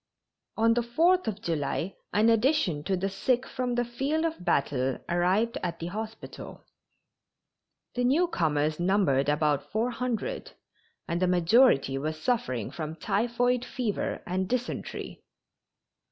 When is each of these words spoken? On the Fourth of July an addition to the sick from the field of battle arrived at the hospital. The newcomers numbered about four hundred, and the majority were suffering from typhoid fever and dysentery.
On 0.57 0.73
the 0.73 0.81
Fourth 0.81 1.27
of 1.27 1.43
July 1.43 1.95
an 2.11 2.29
addition 2.31 2.83
to 2.85 2.97
the 2.97 3.07
sick 3.07 3.45
from 3.45 3.75
the 3.75 3.85
field 3.85 4.25
of 4.25 4.43
battle 4.43 4.97
arrived 5.07 5.59
at 5.61 5.77
the 5.77 5.85
hospital. 5.93 6.65
The 7.93 8.03
newcomers 8.03 8.79
numbered 8.79 9.29
about 9.29 9.71
four 9.71 9.91
hundred, 9.91 10.53
and 11.07 11.21
the 11.21 11.27
majority 11.27 11.99
were 11.99 12.13
suffering 12.13 12.71
from 12.71 12.95
typhoid 12.95 13.63
fever 13.63 14.23
and 14.25 14.49
dysentery. 14.49 15.21